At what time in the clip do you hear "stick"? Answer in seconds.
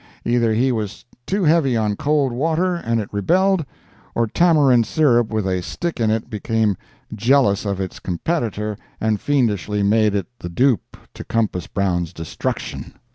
5.61-5.99